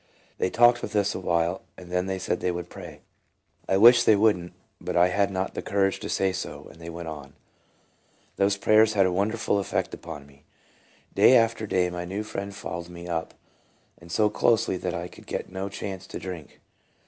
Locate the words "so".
6.33-6.67, 14.11-14.27